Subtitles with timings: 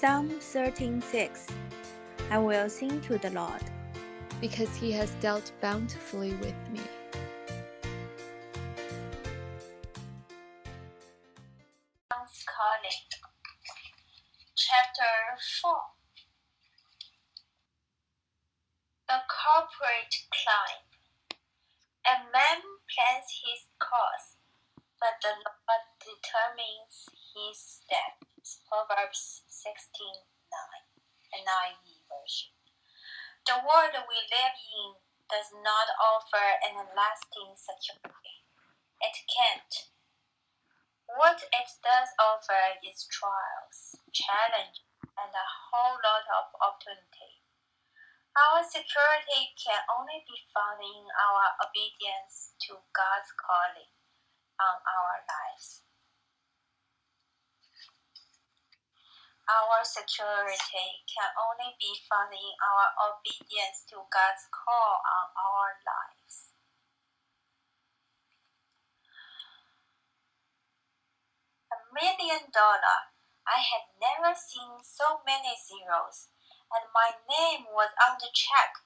[0.00, 1.46] Psalm 13:6
[2.30, 3.62] I will sing to the Lord.
[4.40, 6.80] because he has dealt bountifully with me.
[43.08, 44.84] Trials, challenge,
[45.16, 47.40] and a whole lot of opportunity.
[48.36, 53.90] Our security can only be found in our obedience to God's calling
[54.60, 55.82] on our lives.
[59.50, 66.54] Our security can only be found in our obedience to God's call on our lives.
[71.74, 73.10] A million dollar.
[73.46, 76.30] I had never seen so many zeros,
[76.70, 78.84] and my name was on the check,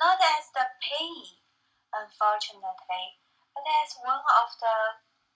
[0.00, 1.44] not as the payee,
[1.92, 3.20] unfortunately,
[3.52, 4.78] but as one of the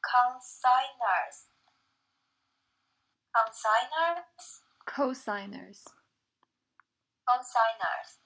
[0.01, 1.53] consigners.
[3.33, 4.65] Consigners?
[4.89, 5.85] Cosigners.
[7.29, 8.21] Consigners.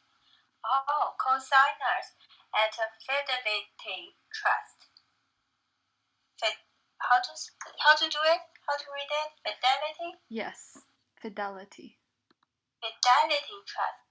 [0.66, 2.16] Oh, cosigners
[2.54, 4.86] at a Fidelity Trust.
[6.98, 7.32] How to
[7.84, 8.40] how to do it?
[8.66, 9.30] How to read it?
[9.46, 10.18] Fidelity.
[10.28, 10.82] Yes,
[11.14, 11.98] fidelity.
[12.82, 14.02] Fidelity Trust.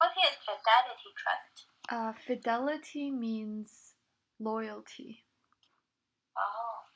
[0.00, 1.68] What is Fidelity Trust?
[1.92, 3.92] Uh, fidelity means
[4.40, 5.28] loyalty.
[6.32, 6.88] Oh,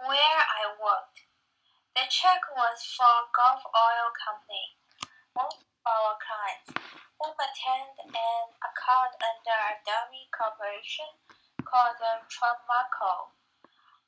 [0.00, 1.28] where I worked.
[1.92, 4.80] The check was for Gulf Oil Company.
[5.36, 6.72] Most of our clients
[7.20, 11.20] whom attend an account under a dummy corporation
[11.68, 13.43] called the Trump Tramaco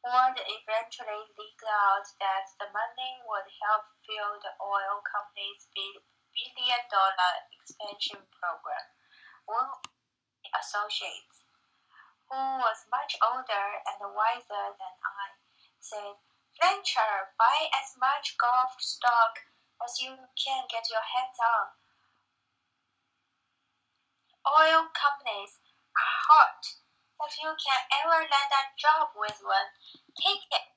[0.07, 7.33] would eventually leaked out that the money would help fuel the oil company's billion dollar
[7.51, 8.87] expansion program.
[9.51, 9.83] One
[10.55, 11.35] associate,
[12.31, 15.35] who was much older and wiser than I,
[15.83, 16.23] said,
[16.55, 19.43] Venture, buy as much Gulf stock
[19.83, 21.67] as you can get your hands on.
[24.47, 25.59] Oil companies
[25.99, 26.86] are hot.
[27.17, 29.73] If you can ever land a job with one,
[30.21, 30.69] take it.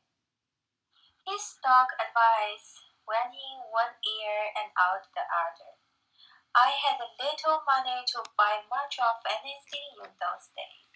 [1.27, 5.77] His dog advice went in one ear and out the other.
[6.55, 10.89] I had little money to buy much of anything in those days,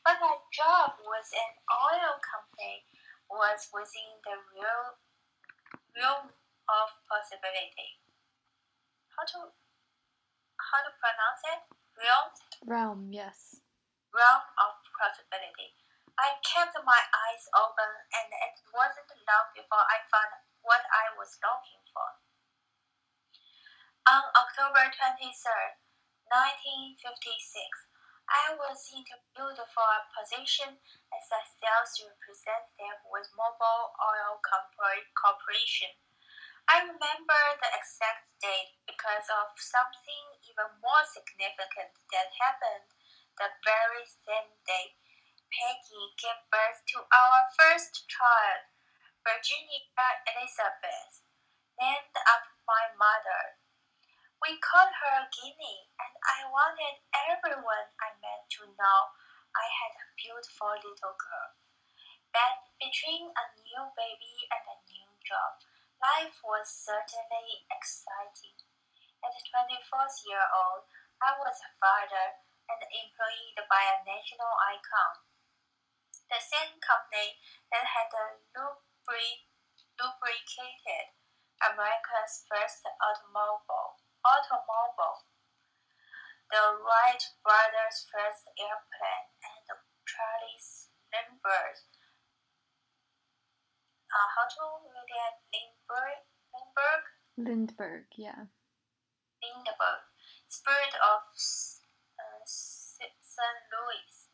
[0.00, 2.88] but a job with an oil company
[3.28, 4.96] was within the real
[5.96, 6.32] realm
[6.68, 8.00] of possibility.
[9.12, 9.52] How to
[10.56, 11.60] how to pronounce it?
[11.94, 12.30] Realm
[12.64, 13.60] Realm, yes.
[14.14, 15.74] realm of possibility.
[16.14, 20.30] I kept my eyes open, and it wasn't long before I found
[20.62, 22.08] what I was looking for.
[24.06, 25.74] On October 23rd,
[26.30, 27.10] 1956,
[28.30, 30.78] I was interviewed for a position
[31.10, 35.92] as a sales representative with Mobil Oil Corporation.
[36.70, 42.93] I remember the exact date because of something even more significant that happened
[43.38, 44.94] the very same day
[45.54, 48.66] Peggy gave birth to our first child,
[49.22, 49.86] Virginia
[50.26, 51.22] Elizabeth,
[51.78, 53.62] named after my mother.
[54.42, 59.00] We called her Guinea, and I wanted everyone I met to know
[59.54, 61.50] I had a beautiful little girl.
[62.34, 65.62] But between a new baby and a new job,
[66.02, 68.58] life was certainly exciting.
[69.22, 69.70] At 24
[70.26, 70.90] years old,
[71.22, 75.24] I was a father and employed by a national icon.
[76.30, 77.36] The same company
[77.70, 78.08] that had
[78.56, 79.46] lubri-
[80.00, 81.14] lubricated
[81.60, 85.28] America's first automobile, automobile,
[86.50, 89.66] the Wright brothers' first airplane, and
[90.04, 90.60] Charlie
[91.12, 91.80] Lindbergh.
[94.14, 95.34] Uh, how to read it?
[95.50, 96.22] Lindbergh?
[96.54, 97.06] Lindbergh?
[97.36, 98.46] Lindbergh, yeah.
[99.42, 100.06] Lindbergh,
[100.48, 101.26] Spirit of
[103.34, 103.66] St.
[103.66, 104.30] Louis.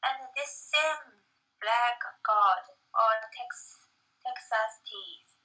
[0.00, 1.20] And this same
[1.60, 2.64] black god
[2.96, 3.84] or Tex-
[4.24, 5.36] Texas teas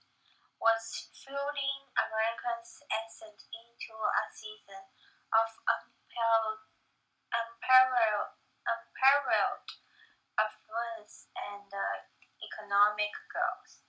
[0.63, 4.87] was fueling Americans' ascent into a season
[5.35, 5.51] of
[8.63, 9.67] unparalleled
[10.39, 12.07] affluence and uh,
[12.39, 13.83] economic growth.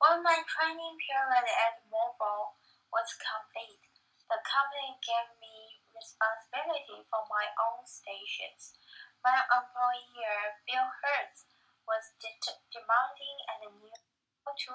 [0.00, 2.56] When my training period at Mobil
[2.88, 3.84] was complete,
[4.32, 5.51] the company gave me
[6.02, 8.74] responsibility for my own stations.
[9.22, 11.46] My employer, Bill Hertz,
[11.86, 13.94] was det- demanding and knew
[14.42, 14.74] to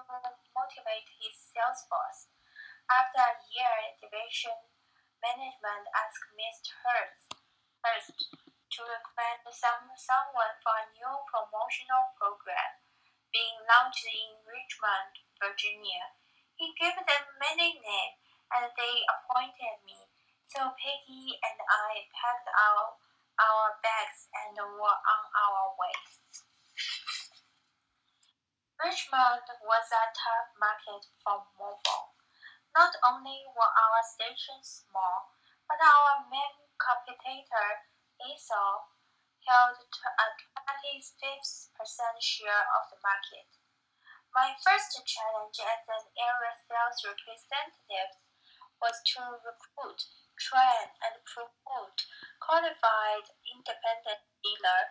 [0.56, 2.32] motivate his sales force.
[2.88, 4.56] After a year, division
[5.20, 6.72] management asked Mr.
[6.88, 7.28] Hertz,
[7.84, 12.80] Hurst to recommend some, someone for a new promotional program
[13.36, 16.16] being launched in Richmond, Virginia.
[16.56, 20.07] He gave them many names and they appointed me.
[20.48, 22.96] So Peggy and I packed our,
[23.36, 25.96] our bags and were on our way.
[28.80, 32.16] Richmond was a tough market for Mobil.
[32.72, 35.36] Not only were our stations small,
[35.68, 37.84] but our main competitor,
[38.24, 38.88] ASOL,
[39.44, 40.28] held a
[40.64, 41.12] 26%
[41.76, 43.50] uh, share of the market.
[44.32, 48.12] My first challenge as an area sales representative
[48.78, 50.06] was to recruit,
[50.38, 52.06] train, and promote
[52.40, 54.82] qualified independent dealer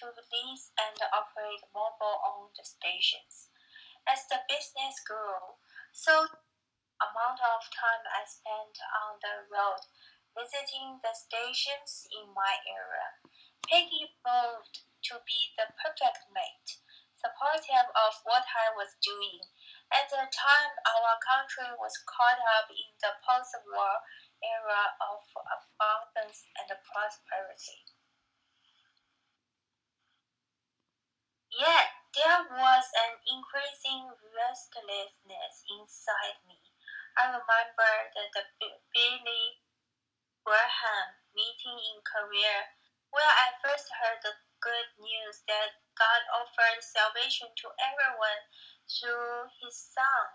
[0.00, 3.52] to lease and operate Mobil-owned stations.
[4.08, 5.60] As the business grew,
[5.92, 6.28] so
[7.00, 9.84] amount of time I spent on the road
[10.34, 13.18] visiting the stations in my area.
[13.64, 16.82] Peggy proved to be the perfect mate,
[17.16, 19.40] supportive of what I was doing.
[19.88, 24.02] At the time, our country was caught up in the post-war
[24.44, 27.88] era of abundance and prosperity.
[31.54, 36.58] Yet there was an increasing restlessness inside me.
[37.14, 38.42] I remember the
[38.90, 39.46] Billy
[40.42, 42.74] Graham meeting in Korea,
[43.14, 48.42] where I first heard the good news that God offered salvation to everyone
[48.90, 50.26] through His Son,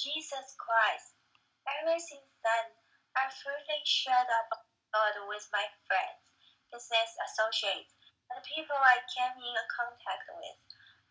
[0.00, 1.20] Jesus Christ.
[1.68, 2.74] Ever since then,
[3.12, 6.32] I freely shared about God with my friends,
[6.72, 7.92] business associates,
[8.32, 10.60] and people I came in contact with.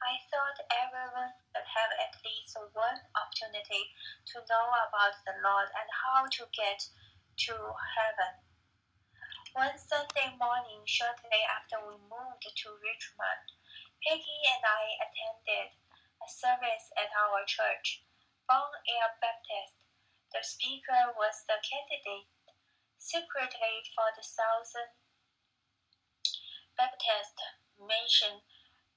[0.01, 3.94] I thought everyone should have at least one opportunity
[4.33, 6.81] to know about the Lord and how to get
[7.45, 7.53] to
[7.94, 8.33] heaven.
[9.53, 13.45] One Sunday morning, shortly after we moved to Richmond,
[14.01, 15.77] Peggy and I attended
[16.18, 18.01] a service at our church,
[18.50, 19.81] Bon Air Baptist.
[20.31, 22.31] The speaker was the candidate
[22.98, 24.95] secretary for the Southern
[26.78, 27.36] Baptist
[27.75, 28.39] Mission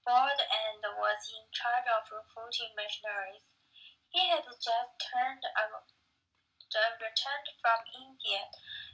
[0.06, 3.42] Board and was in charge of recruiting missionaries.
[4.14, 5.82] He had just turned a,
[7.02, 8.46] returned from India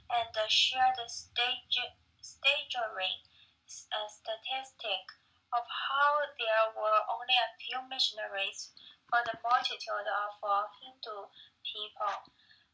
[0.09, 1.77] and shared stage,
[2.21, 3.21] staggering
[3.69, 5.05] uh, statistic
[5.53, 8.73] of how there were only a few missionaries
[9.11, 11.27] for the multitude of uh, Hindu
[11.65, 12.15] people.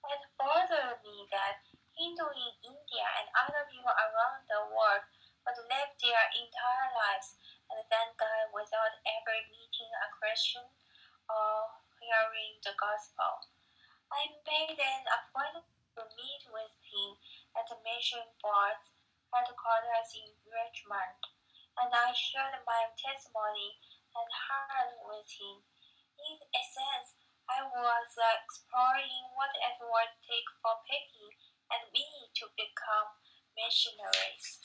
[0.07, 1.63] It bothered me that
[1.98, 5.04] Hindu in India and other people around the world
[5.44, 7.36] would live their entire lives
[7.68, 10.63] and then die without ever meeting a Christian
[11.28, 13.50] or hearing the gospel.
[14.13, 15.68] I made an appointment
[15.98, 17.18] to meet with him
[17.57, 18.88] at the mission board's
[19.34, 21.19] headquarters in Richmond,
[21.81, 23.81] and I shared my testimony
[24.13, 25.66] and heart with him.
[26.18, 27.17] In essence,
[27.48, 31.32] I was uh, exploring what it would take for Peggy
[31.72, 33.16] and me to become
[33.56, 34.60] missionaries.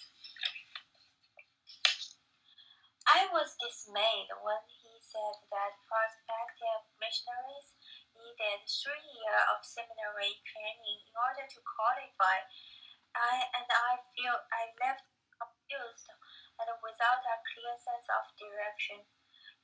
[3.07, 7.71] I was dismayed when he said that prospective missionaries
[8.19, 12.47] needed three years of seminary training in order to qualify.
[13.15, 15.07] I and I feel I left
[15.39, 16.11] confused
[16.59, 19.07] and without a clear sense of direction.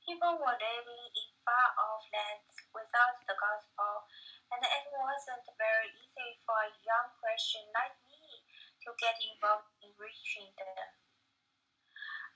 [0.09, 4.09] People were living in far off lands without the gospel,
[4.49, 8.41] and it wasn't very easy for a young Christian like me
[8.81, 10.97] to get involved in reaching them.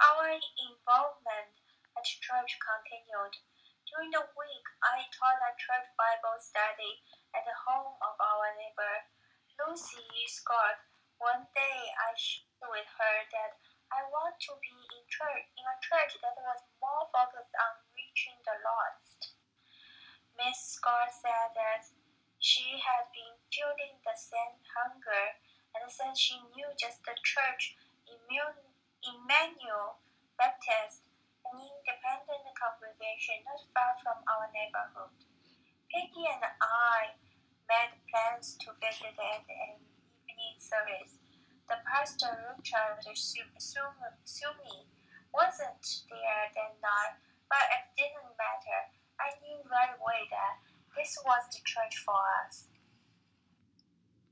[0.06, 1.58] Our involvement
[1.98, 3.42] at church continued.
[3.90, 7.02] During the week, I taught a church Bible study
[7.34, 9.10] at the home of our neighbor,
[9.58, 10.78] Lucy Scott.
[11.18, 13.58] One day, I shared with her that
[13.94, 18.42] I want to be in church in a church that was more focused on reaching
[18.42, 19.38] the lost.
[20.34, 21.86] Miss Scott said that
[22.42, 25.38] she had been feeling the same hunger
[25.78, 27.78] and said she knew just the church
[29.04, 30.00] Emmanuel
[30.36, 31.08] Baptist,
[31.48, 35.16] an independent congregation not far from our neighborhood.
[35.88, 37.16] Peggy and I
[37.68, 39.80] made plans to visit at an
[40.28, 41.23] evening service.
[41.74, 44.86] The pastor, Richard Sumi,
[45.34, 47.18] wasn't there that night,
[47.50, 48.94] but it didn't matter.
[49.18, 50.62] I knew right away that
[50.94, 52.14] this was the church for
[52.46, 52.70] us.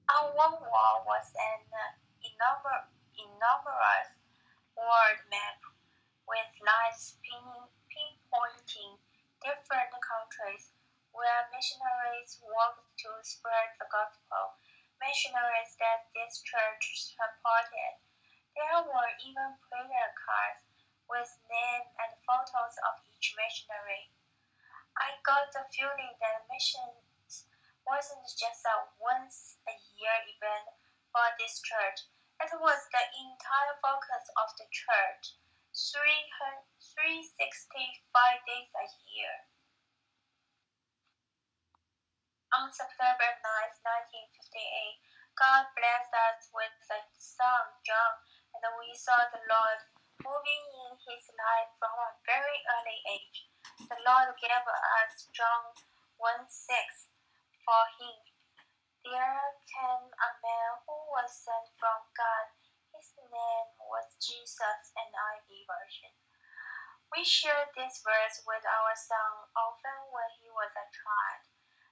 [0.05, 1.65] On one wall was an
[2.21, 4.05] enormous, enormous
[4.77, 5.65] world map
[6.29, 7.41] with lines pin,
[7.89, 9.01] pinpointing
[9.41, 10.77] different countries
[11.09, 14.60] where missionaries worked to spread the gospel,
[15.01, 17.97] missionaries that this church supported.
[18.53, 20.69] There were even prayer cards
[21.09, 24.13] with names and photos of each missionary.
[24.95, 27.49] I got the feeling that missions
[27.83, 30.69] wasn't just a once a year event
[31.11, 32.07] for this church,
[32.39, 35.35] it was the entire focus of the church,
[35.75, 39.30] 365 days a year.
[42.71, 43.83] On September 9,
[44.47, 45.03] 1958,
[45.35, 48.15] God blessed us with a son, John,
[48.55, 49.79] and we saw the Lord
[50.23, 53.51] moving in his life from a very early age.
[53.75, 55.75] The Lord gave us John
[56.15, 57.11] 1 6
[57.67, 58.23] for him.
[59.03, 62.55] There came a man who was sent from God.
[62.95, 66.15] His name was Jesus, and NIV version.
[67.11, 71.50] We shared this verse with our son often when he was a child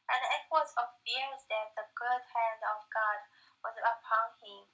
[0.09, 3.19] and it was obvious that the good hand of God
[3.61, 4.65] was upon him.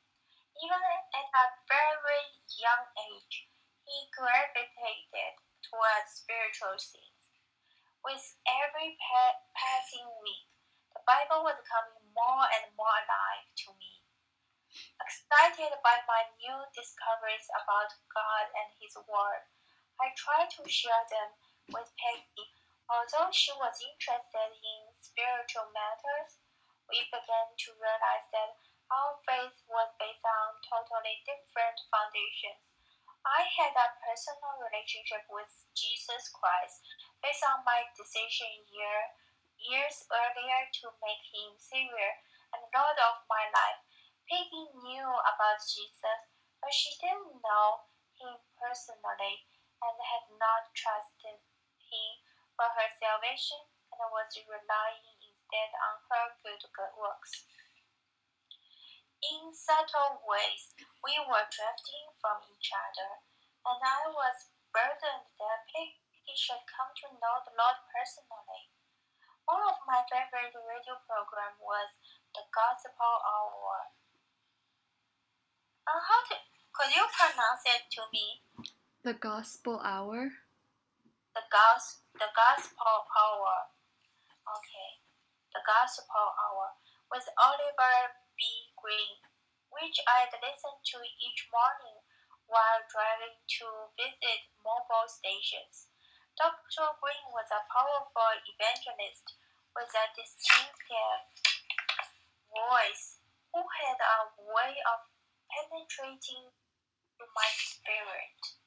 [0.63, 2.23] Even at a very
[2.55, 3.51] young age,
[3.83, 5.35] he gravitated
[5.67, 7.23] towards spiritual things.
[8.03, 10.47] With every pa- passing week,
[10.95, 14.01] the Bible was becoming more and more alive to me.
[15.03, 19.43] Excited by my new discoveries about God and His Word,
[19.99, 21.29] I tried to share them
[21.71, 22.47] with Peggy
[22.89, 26.41] Although she was interested in spiritual matters,
[26.89, 28.57] we began to realize that
[28.89, 32.61] our faith was based on totally different foundations.
[33.25, 36.85] I had a personal relationship with Jesus Christ
[37.21, 39.01] based on my decision year,
[39.57, 42.21] years earlier to make him Savior
[42.53, 43.81] and Lord of my life.
[44.29, 46.21] Peggy knew about Jesus,
[46.61, 47.89] but she didn't know
[48.21, 49.49] him personally
[49.81, 51.41] and had not trusted
[51.81, 52.11] him
[52.53, 57.47] for her salvation and was relying instead on her good works.
[59.23, 63.23] In subtle ways, we were drifting from each other,
[63.65, 68.69] and I was burdened that Peggy should come to know the Lord personally.
[69.47, 71.89] One of my favorite radio programs was
[72.33, 73.93] the Gospel Hour.
[75.85, 76.35] Uh, how to,
[76.73, 78.41] could you pronounce it to me?
[79.05, 80.33] The Gospel Hour?
[81.33, 83.74] The Gospel the Gospel Hour.
[84.45, 85.01] Okay.
[85.57, 86.05] The Gospel
[86.37, 86.77] Hour
[87.09, 88.69] with Oliver B.
[88.77, 89.25] Greene,
[89.73, 92.05] which I'd listen to each morning
[92.45, 95.89] while driving to visit Mobil stations.
[96.37, 96.93] Dr.
[97.01, 99.33] Greene was a powerful evangelist
[99.73, 101.25] with a distinctive
[102.53, 103.17] voice
[103.49, 104.99] who had a way of
[105.49, 106.53] penetrating
[107.17, 108.61] my spirit.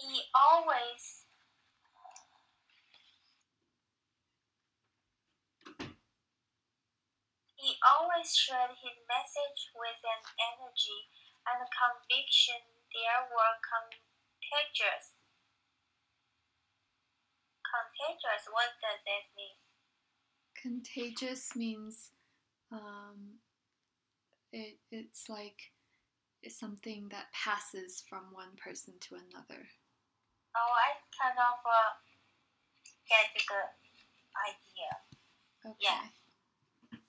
[0.00, 1.26] he always
[7.60, 11.12] he always shared his message with an energy
[11.44, 15.20] and conviction that were contagious.
[17.60, 19.60] Contagious, what does that mean?
[20.56, 22.10] Contagious means
[22.72, 23.40] um,
[24.52, 25.72] it, it's like
[26.48, 29.68] something that passes from one person to another.
[30.55, 31.91] Oh, I kind of uh,
[33.09, 33.43] get the
[34.35, 34.91] idea.
[35.65, 35.83] Okay.
[35.83, 36.03] Yeah.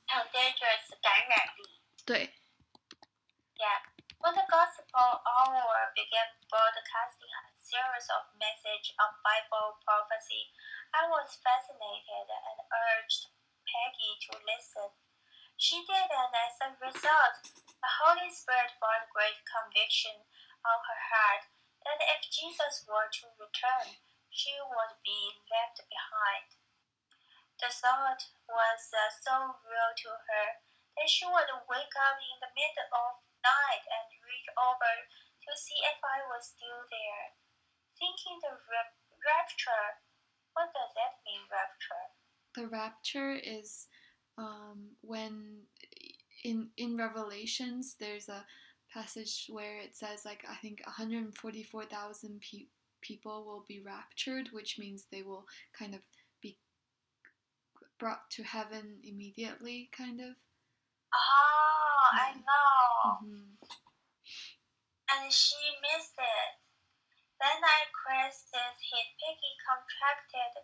[0.06, 1.80] Contagious 感染力。
[2.04, 2.30] 对
[3.56, 3.80] Yeah.
[4.20, 10.50] When the Gospel Hour began broadcasting a series of messages on Bible prophecy,
[10.92, 13.30] I was fascinated and urged
[13.66, 14.90] Peggy to listen.
[15.56, 17.36] She did, and as a result,
[17.80, 20.16] the Holy Spirit brought great conviction
[20.64, 21.44] on her heart
[21.85, 23.97] that if Jesus were to return,
[24.29, 26.47] she would be left behind.
[27.59, 30.47] The thought was uh, so real to her
[30.97, 34.93] that she would wake up in the middle of night and reach over
[35.45, 37.37] to see if I was still there.
[37.97, 40.01] Thinking the rap- rapture,
[40.57, 42.07] what does that mean, rapture?
[42.55, 43.87] the rapture is
[44.37, 45.63] um, when
[46.43, 48.45] in in revelations there's a
[48.93, 52.67] passage where it says like i think 144000 pe-
[53.01, 55.45] people will be raptured which means they will
[55.77, 56.01] kind of
[56.41, 56.57] be
[57.99, 60.35] brought to heaven immediately kind of
[61.13, 62.41] Oh, I Yeah.
[62.47, 63.19] know.
[63.19, 63.55] hmm
[65.11, 66.51] And she missed it.
[67.41, 70.55] Then I crisis hit Peggy contracted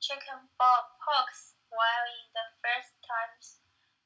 [0.00, 3.58] chicken pox while in the first times,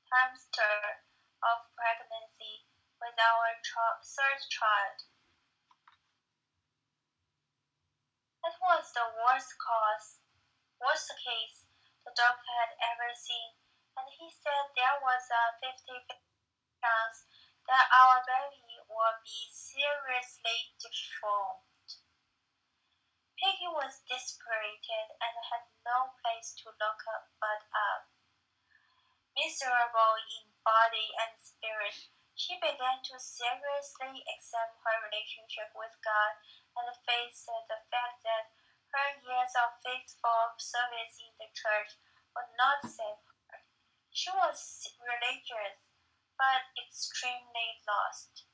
[0.08, 1.02] trimester
[1.42, 2.67] of pregnancy
[2.98, 4.98] with our third child.
[8.42, 10.22] That was the worst cause,
[10.78, 11.66] worst case
[12.06, 13.58] the doctor had ever seen,
[13.98, 16.08] and he said there was a 50
[16.80, 17.28] chance
[17.68, 21.68] that our baby would be seriously deformed.
[23.36, 28.10] Peggy was dispirited and had no place to look up but up.
[29.36, 36.38] Miserable in body and spirit, she began to seriously examine her relationship with God
[36.78, 38.54] and faced the fact that
[38.94, 41.98] her years of faithful service in the church
[42.38, 43.18] would not save
[43.50, 43.66] her.
[44.14, 45.90] She was religious,
[46.38, 48.46] but extremely lost.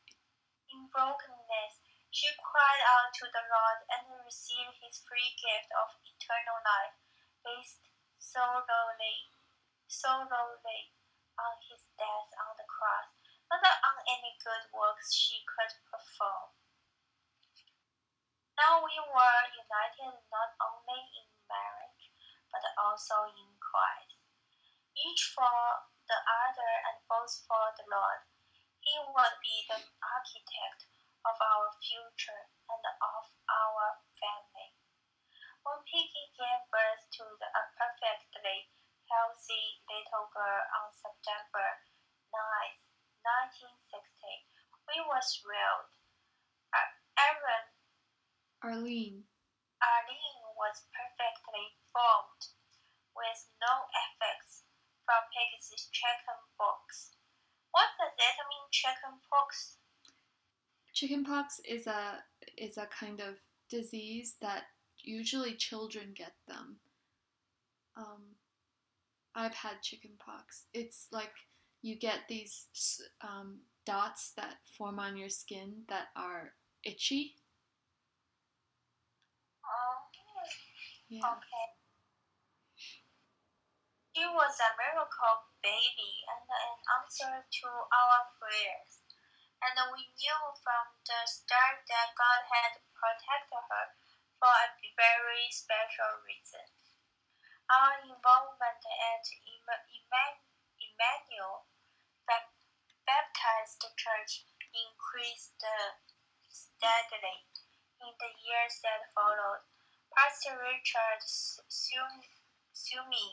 [0.73, 6.57] In brokenness, she cried out to the Lord and received his free gift of eternal
[6.65, 6.97] life
[7.45, 7.85] based
[8.17, 9.29] solely,
[9.87, 10.97] solely
[11.37, 13.13] on his death on the cross,
[13.61, 16.55] not on any good works she could perform.
[18.55, 22.07] Now we were united not only in marriage,
[22.55, 24.15] but also in Christ,
[24.95, 28.31] each for the other and both for the Lord.
[28.79, 30.87] He would be the architect
[31.27, 34.77] of our future and of our family.
[35.65, 38.69] When Peggy gave birth to the, a perfectly
[39.09, 41.81] healthy little girl on September
[42.31, 42.39] 9,
[43.25, 43.75] 1960,
[45.41, 45.93] thrilled.
[47.15, 47.67] Aaron,
[48.61, 49.25] Arlene,
[49.81, 52.43] Arlene was perfectly formed,
[53.15, 54.67] with no effects
[55.07, 57.15] from Peggy's chicken pox.
[57.71, 59.79] What does that mean, chicken pox?
[60.95, 62.23] chickenpox is a
[62.57, 63.35] is a kind of
[63.69, 64.63] disease that
[65.03, 66.77] usually children get them.
[67.97, 68.37] Um,
[69.35, 70.65] I've had chickenpox.
[70.73, 71.33] It's like
[71.83, 72.67] you get these
[73.21, 77.37] um, dots that form on your skin that are itchy.
[79.65, 80.09] Oh,
[81.09, 81.25] Yeah.
[81.25, 81.69] okay.
[84.13, 89.03] He was a miracle baby and an answer to our prayers.
[89.65, 93.87] And we knew from the start that God had protected her
[94.39, 96.69] for a very special reason.
[97.67, 99.25] Our involvement at
[100.79, 101.67] Emmanuel
[103.05, 105.61] Baptist Church increased
[106.49, 107.45] steadily
[108.01, 109.61] in the years that followed.
[110.17, 113.29] Pastor Richard Sumi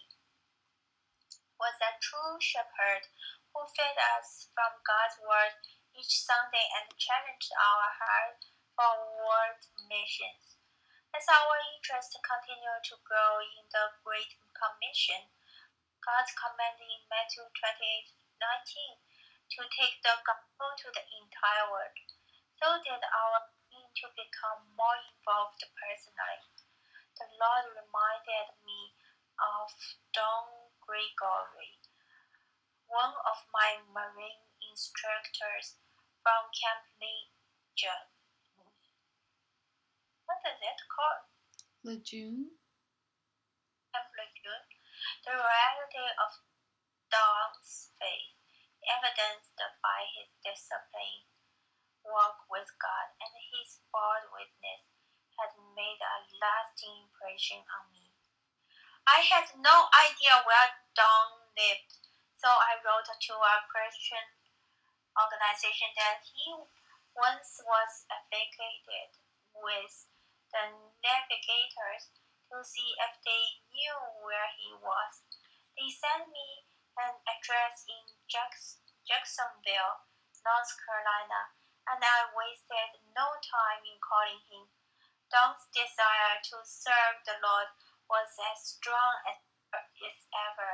[1.56, 3.08] was a true shepherd
[3.56, 5.56] who fed us from God's word
[5.96, 8.44] each Sunday and challenged our heart
[8.76, 10.60] for world missions.
[11.16, 15.32] As our interest continued to grow in the Great Commission,
[16.04, 19.00] God's command in Matthew 28 19
[19.58, 21.98] to take the gospel to the entire world,
[22.56, 26.40] so did our need to become more involved personally.
[27.20, 28.96] The Lord reminded me
[29.38, 29.70] of
[30.16, 31.84] Don Gregory,
[32.88, 35.78] one of my Marine instructors
[36.24, 38.10] from Camp Lejeune.
[40.26, 41.28] What is it called?
[41.84, 42.56] Lejeune?
[43.92, 44.68] Camp Lejeune.
[45.26, 46.32] The reality of
[47.12, 48.41] Don's faith,
[48.86, 51.30] evidenced by his discipline,
[52.06, 54.86] walk with God, and his bold witness,
[55.38, 58.14] had made a lasting impression on me.
[59.06, 61.98] I had no idea where Don lived,
[62.38, 64.26] so I wrote to a Christian
[65.18, 66.54] organization that he
[67.18, 69.12] once was affiliated
[69.52, 70.08] with
[70.54, 72.14] the navigators
[72.52, 75.14] to see if they knew where he was.
[75.76, 80.08] They sent me an address in Jacksonville,
[80.44, 81.56] North Carolina,
[81.88, 84.68] and I wasted no time in calling him.
[85.32, 87.72] Don's desire to serve the Lord
[88.12, 89.40] was as strong as
[89.72, 90.74] ever.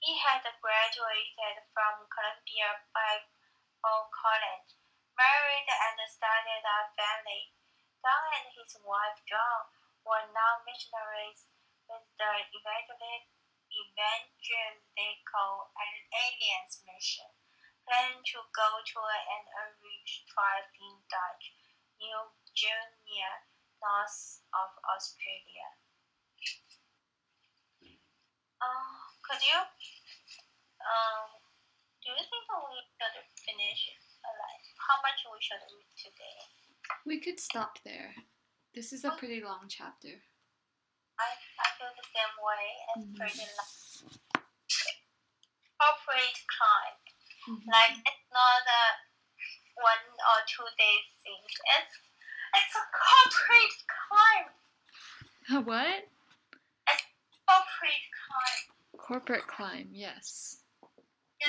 [0.00, 4.80] He had graduated from Columbia Bible College,
[5.14, 7.52] married and started a family.
[8.00, 9.68] Don and his wife John
[10.02, 11.46] were now missionaries
[11.86, 12.32] with the
[13.72, 17.32] Evangelical Alliance Mission,
[17.88, 21.56] planning to go to an Irish tribe in Dutch,
[21.96, 23.24] New Guinea,
[23.80, 25.72] north of Australia.
[28.62, 28.94] Uh,
[29.26, 29.58] could you,
[30.86, 31.34] um,
[31.98, 33.90] do you think we should finish
[34.22, 36.38] like how much we should read today?
[37.02, 38.14] We could stop there.
[38.74, 40.22] This is a pretty long chapter.
[41.18, 41.68] I, I
[42.12, 42.66] same way.
[42.96, 43.74] It's pretty like
[45.80, 46.96] corporate climb.
[47.48, 47.66] Mhm.
[47.66, 48.84] Like it's not a
[49.80, 51.42] one or two days thing.
[51.42, 51.94] It's
[52.54, 54.48] it's a corporate climb.
[55.50, 56.02] A what?
[57.48, 58.64] Corporate climb.
[58.96, 60.62] Corporate climb, yes.
[61.40, 61.48] Yeah,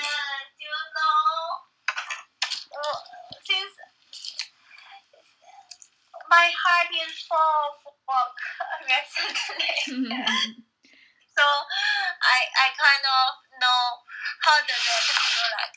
[0.58, 1.64] do you know?
[2.74, 2.98] Uh,
[3.46, 3.72] since
[6.34, 8.38] my heart is full of work
[8.90, 9.74] recently,
[11.36, 11.46] so
[12.22, 13.28] I I kind of
[13.62, 13.84] know
[14.44, 15.76] how the ladder feel like.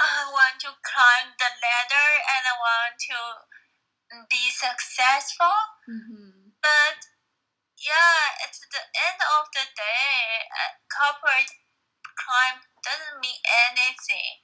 [0.00, 3.18] I want to climb the ladder and I want to
[4.30, 6.52] be successful, Mhm.
[6.62, 6.98] but
[7.78, 11.52] yeah, at the end of the day, uh, corporate
[12.16, 14.42] climb doesn't mean anything.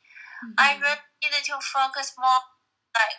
[0.59, 0.83] I Mhm.
[0.83, 2.43] really need to focus more
[2.95, 3.19] like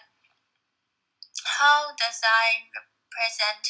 [1.45, 3.63] how does I represent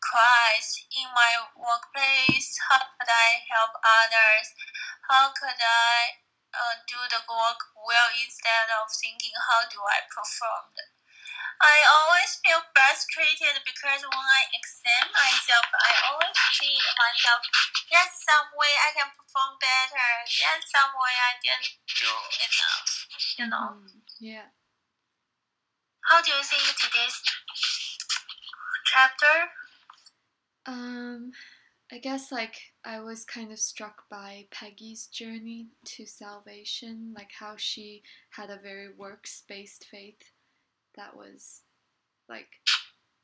[0.00, 2.54] Christ in my workplace?
[2.70, 4.46] How could I help others?
[5.08, 6.22] How could I
[6.54, 10.72] uh, do the work well instead of thinking how do I perform?
[11.58, 17.42] I always feel frustrated because when I examine myself, I always see myself.
[17.90, 20.10] Yes, some way I can perform better.
[20.30, 22.12] Yes, some way I didn't do
[22.46, 22.90] enough.
[23.38, 23.66] You know.
[23.74, 24.02] Mhm.
[24.22, 24.48] Yeah.
[26.08, 27.20] How do you think today's
[28.86, 29.50] chapter?
[30.64, 31.32] Um,
[31.92, 37.56] I guess like I was kind of struck by Peggy's journey to salvation, like how
[37.58, 40.32] she had a very works based faith
[40.96, 41.60] that was
[42.26, 42.48] like,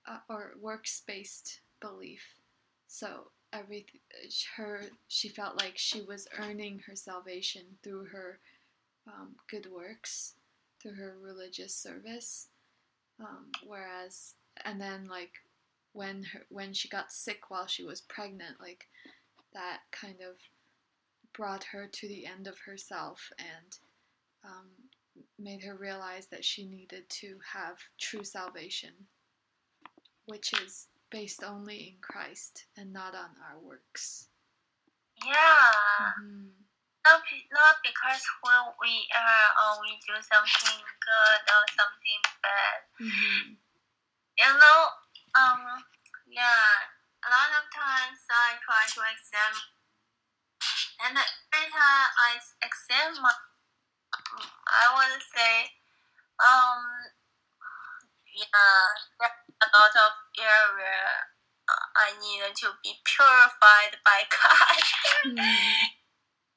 [0.07, 2.35] uh, or works based belief.
[2.87, 3.87] So every
[4.59, 8.41] her she felt like she was earning her salvation through her
[9.07, 10.35] um, good works,
[10.83, 12.49] through her religious service.
[13.21, 15.33] Um, whereas, and then like
[15.93, 18.89] when her when she got sick while she was pregnant, like
[19.53, 20.37] that kind of
[21.33, 23.79] brought her to the end of herself and
[24.45, 24.69] um,
[25.39, 28.91] made her realize that she needed to have true salvation,
[30.27, 34.29] which is based only in Christ and not on our works.
[35.25, 36.13] Yeah.
[36.21, 36.44] Mhm.
[37.05, 37.21] Not,
[37.53, 38.49] not because who
[38.81, 42.81] we are or we do something good or something bad.
[43.01, 43.57] Mhm.
[44.41, 44.81] You know,
[45.37, 45.85] um,
[46.27, 46.89] yeah,
[47.23, 49.69] a lot of times I try to examine,
[51.05, 53.33] and every time I examine, my,
[54.67, 55.71] I would say,
[56.41, 56.81] um,
[58.35, 58.81] yeah,
[59.21, 61.29] there's a lot of area
[61.69, 64.83] uh, I needed to be purified by God.
[65.25, 66.04] Mhm.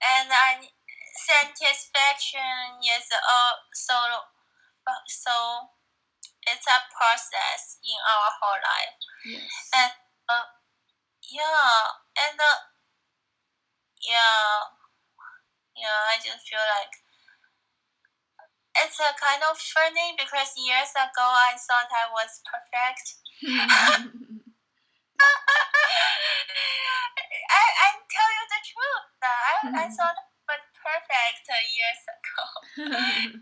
[0.02, 0.70] And I
[1.18, 4.30] satisfaction is also
[5.08, 5.36] so
[6.48, 9.52] it's a process in our whole life Yes.
[9.76, 9.92] and
[10.30, 10.48] uh,
[11.28, 12.60] yeah and uh,
[14.08, 14.64] yeah
[15.76, 16.94] yeah I just feel like
[18.78, 23.06] it's a kind of funny because years ago I thought I was perfect
[27.47, 29.08] I, I tell you the truth.
[29.23, 32.43] I, I thought I was perfect years ago.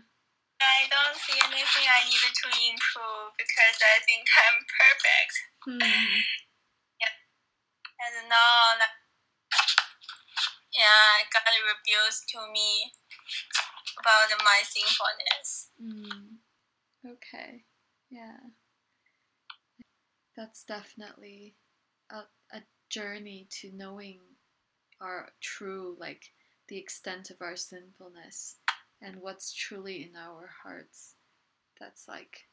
[0.56, 5.34] I don't see anything I needed to improve because I think I'm perfect.
[5.68, 6.24] Mhm.
[7.96, 8.92] And now, like,
[10.72, 12.92] yeah, God reveals to me
[13.98, 15.70] about my sinfulness.
[15.80, 16.44] Mm.
[17.04, 17.64] Okay.
[18.10, 18.52] Yeah.
[20.36, 21.56] That's definitely
[22.10, 24.20] a, a journey to knowing
[25.00, 26.32] our true, like,
[26.68, 28.56] the extent of our sinfulness
[29.00, 31.14] and what's truly in our hearts.
[31.78, 32.48] That's like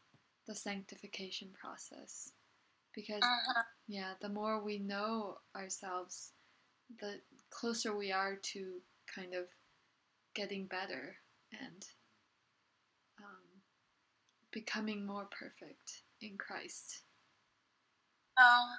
[0.45, 2.31] the sanctification process.
[2.93, 3.63] Because, Uh-huh.
[3.87, 6.33] yeah, the more we know ourselves,
[6.99, 9.45] the closer we are to kind of
[10.35, 11.15] getting better
[11.51, 11.87] and
[13.19, 13.61] um,
[14.51, 17.03] becoming more perfect in Christ.
[18.37, 18.77] Um,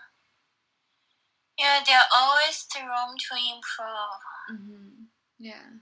[1.59, 4.23] yeah, there's always the room to improve.
[4.49, 5.07] hmm
[5.39, 5.81] Yeah.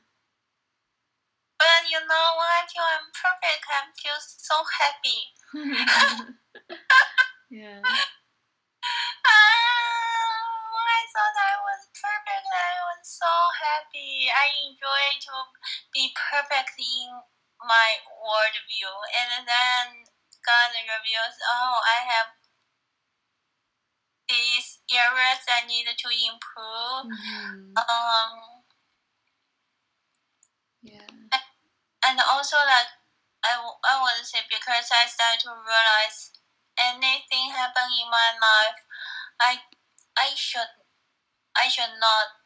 [1.59, 5.33] But you know, I feel I'm perfect, I feel so happy.
[7.51, 7.81] yeah.
[9.25, 13.31] Ah, I thought I was perfect, I was so
[13.63, 14.29] happy.
[14.29, 15.35] I enjoy to
[15.95, 17.23] be perfect in
[17.63, 20.05] my worldview, and then
[20.45, 22.35] God reveals, oh, I have
[24.29, 27.07] these areas I need to improve.
[27.09, 28.63] hmm Um,
[30.83, 31.07] Yeah.
[32.05, 32.91] and also like
[33.45, 36.31] I, I would say because I started to realize
[36.79, 38.81] anything happen in my life,
[39.41, 39.59] I
[40.19, 40.73] I should
[41.57, 42.43] I should not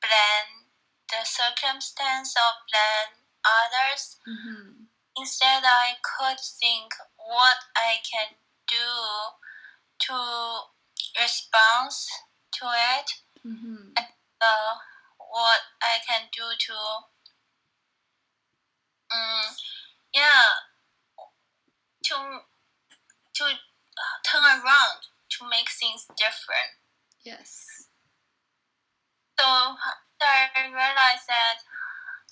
[0.00, 0.72] blame
[1.10, 4.18] the circumstance or blame others.
[4.28, 4.90] Mm-hmm.
[5.16, 8.36] Instead, I could think what I can
[8.68, 8.90] do
[10.00, 10.16] to
[11.18, 11.90] respond
[12.60, 13.08] to it.
[13.46, 13.92] Mm-hmm.
[13.96, 14.74] Uh,
[15.18, 16.76] what I can do to,
[19.12, 19.56] um,
[20.12, 20.60] yeah,
[22.04, 22.14] to
[23.34, 23.44] to
[24.24, 26.80] turn around to make things different.
[27.24, 27.88] Yes.
[29.38, 31.60] So I realized that,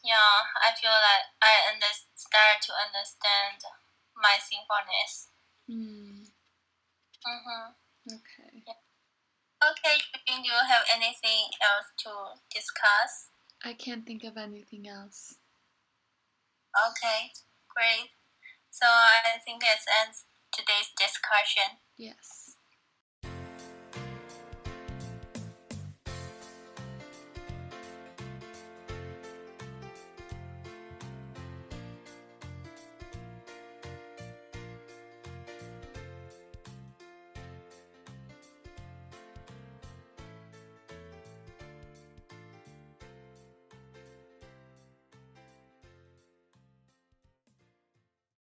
[0.02, 3.60] yeah, I feel like I under- start to understand
[4.16, 5.28] my sinfulness.
[5.68, 6.24] Mm.
[7.26, 7.72] Mm-hmm.
[8.06, 8.64] Okay.
[9.64, 9.96] Okay,
[10.28, 12.10] Jing, do you have anything else to
[12.54, 13.30] discuss?
[13.64, 15.36] I can't think of anything else.
[16.74, 17.32] Okay,
[17.68, 18.10] great.
[18.70, 21.78] So I think it ends today's discussion.
[21.96, 22.53] Yes.